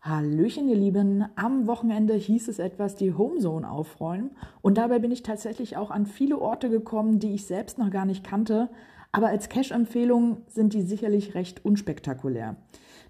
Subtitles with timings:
[0.00, 1.24] Hallöchen, ihr Lieben.
[1.34, 4.30] Am Wochenende hieß es etwas die Homezone aufräumen
[4.62, 8.04] und dabei bin ich tatsächlich auch an viele Orte gekommen, die ich selbst noch gar
[8.04, 8.68] nicht kannte,
[9.12, 12.56] aber als Cache-Empfehlung sind die sicherlich recht unspektakulär.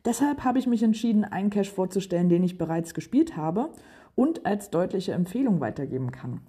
[0.05, 3.71] Deshalb habe ich mich entschieden, einen Cache vorzustellen, den ich bereits gespielt habe
[4.15, 6.41] und als deutliche Empfehlung weitergeben kann.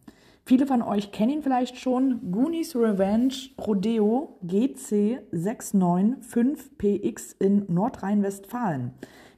[0.48, 2.32] Viele von euch kennen ihn vielleicht schon.
[2.32, 8.92] Goonies Revenge Rodeo GC695PX in Nordrhein-Westfalen.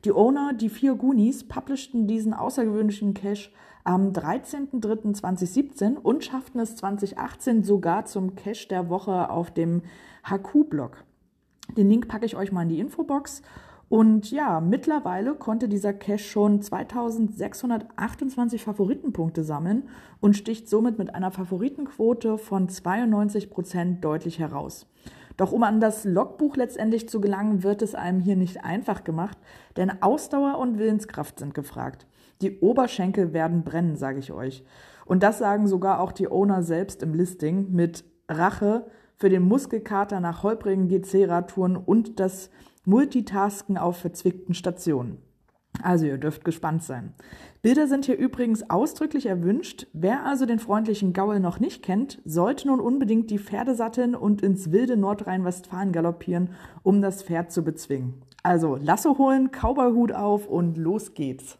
[0.04, 3.52] Die Owner, die vier Goonies, publishten diesen außergewöhnlichen Cache
[3.86, 9.84] am 13.03.2017 und schafften es 2018 sogar zum Cache der Woche auf dem
[10.30, 11.06] HQ-Blog.
[11.78, 13.44] Den Link packe ich euch mal in die Infobox.
[13.90, 19.88] Und ja, mittlerweile konnte dieser Cache schon 2628 Favoritenpunkte sammeln
[20.20, 24.88] und sticht somit mit einer Favoritenquote von 92 Prozent deutlich heraus.
[25.38, 29.38] Doch um an das Logbuch letztendlich zu gelangen, wird es einem hier nicht einfach gemacht,
[29.78, 32.08] denn Ausdauer und Willenskraft sind gefragt.
[32.42, 34.66] Die Oberschenkel werden brennen, sage ich euch.
[35.06, 40.19] Und das sagen sogar auch die Owner selbst im Listing mit Rache für den Muskelkater
[40.19, 42.50] nach holprigen GC-Radtouren und das
[42.88, 45.18] Multitasken auf verzwickten Stationen.
[45.84, 47.14] Also ihr dürft gespannt sein.
[47.62, 49.88] Bilder sind hier übrigens ausdrücklich erwünscht.
[49.92, 54.42] Wer also den freundlichen Gaul noch nicht kennt, sollte nun unbedingt die Pferde satteln und
[54.42, 58.22] ins wilde Nordrhein-Westfalen galoppieren, um das Pferd zu bezwingen.
[58.42, 61.60] Also Lasso holen, Cowboyhut auf und los geht's.